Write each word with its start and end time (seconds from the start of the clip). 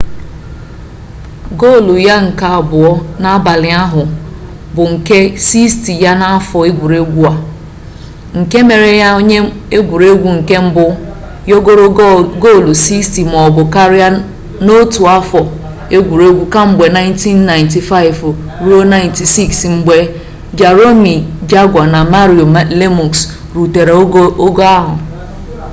gol 1.59 1.85
ya 2.07 2.15
nke 2.27 2.47
abụọ 2.59 2.91
n'abalị 3.21 3.69
ahụ 3.83 4.03
bụ 4.75 4.83
nke 4.93 5.17
60 5.49 6.01
ya 6.03 6.11
n'afọ 6.21 6.57
egwuregwu 6.69 7.21
a 7.31 7.33
nke 8.39 8.57
mere 8.67 8.89
ya 9.01 9.09
onye 9.19 9.37
egwuregwu 9.77 10.29
nke 10.37 10.55
mbụ 10.65 10.85
yọgoro 11.49 11.85
gol 12.43 12.63
60 12.83 13.31
maọbụ 13.33 13.61
karịa 13.73 14.09
n'otu 14.65 15.01
afọ 15.17 15.41
egwuregwu 15.95 16.43
kemgbe 16.53 16.85
1995-96 16.89 19.75
mgbe 19.75 19.97
jaromir 20.57 21.21
jagr 21.49 21.75
na 21.93 21.99
mario 22.13 22.45
lemieux 22.79 23.13
rutere 23.55 23.93
ogo 24.03 24.23
ahụ 24.75 24.95